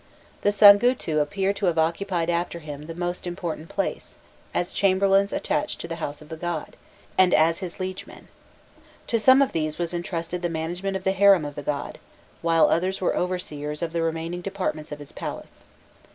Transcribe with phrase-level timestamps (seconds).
[0.41, 4.17] The "sangutu" appear to have occupied after him the most important place,
[4.51, 6.75] as chamberlains attached to the house of the god,
[7.19, 8.27] and as his liegemen.
[9.05, 11.99] To some of these was entrusted the management of the harem of the god,
[12.41, 15.65] while others were overseers of the remaining departments of his palace.